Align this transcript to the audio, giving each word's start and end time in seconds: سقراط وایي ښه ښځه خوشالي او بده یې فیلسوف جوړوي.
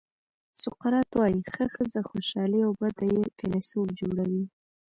سقراط 0.63 1.09
وایي 1.19 1.41
ښه 1.51 1.65
ښځه 1.75 1.99
خوشالي 2.09 2.59
او 2.67 2.71
بده 2.81 3.05
یې 3.15 3.23
فیلسوف 3.37 3.87
جوړوي. 3.99 4.45